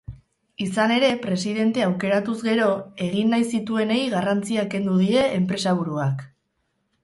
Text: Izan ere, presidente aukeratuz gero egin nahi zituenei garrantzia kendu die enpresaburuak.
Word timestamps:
Izan 0.67 0.93
ere, 0.95 1.11
presidente 1.25 1.83
aukeratuz 1.89 2.35
gero 2.49 2.71
egin 3.09 3.31
nahi 3.35 3.47
zituenei 3.57 4.01
garrantzia 4.17 4.67
kendu 4.75 4.99
die 5.07 5.31
enpresaburuak. 5.39 6.29